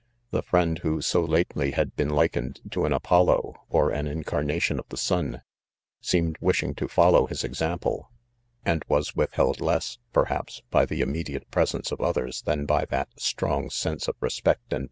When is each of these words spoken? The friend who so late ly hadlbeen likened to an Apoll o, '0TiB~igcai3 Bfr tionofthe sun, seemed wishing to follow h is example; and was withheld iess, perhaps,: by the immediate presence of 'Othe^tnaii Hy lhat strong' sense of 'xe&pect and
The 0.31 0.41
friend 0.41 0.79
who 0.79 0.99
so 0.99 1.21
late 1.23 1.55
ly 1.55 1.69
hadlbeen 1.73 2.09
likened 2.09 2.59
to 2.71 2.85
an 2.85 2.91
Apoll 2.91 3.29
o, 3.29 3.55
'0TiB~igcai3 3.71 4.23
Bfr 4.23 4.81
tionofthe 4.83 4.97
sun, 4.97 5.43
seemed 6.01 6.37
wishing 6.41 6.73
to 6.73 6.87
follow 6.87 7.25
h 7.27 7.31
is 7.33 7.43
example; 7.43 8.09
and 8.65 8.83
was 8.87 9.15
withheld 9.15 9.59
iess, 9.59 9.99
perhaps,: 10.11 10.63
by 10.71 10.87
the 10.87 11.01
immediate 11.01 11.51
presence 11.51 11.91
of 11.91 11.99
'Othe^tnaii 11.99 12.67
Hy 12.67 12.85
lhat 12.87 13.05
strong' 13.19 13.69
sense 13.69 14.07
of 14.07 14.15
'xe&pect 14.19 14.73
and 14.73 14.79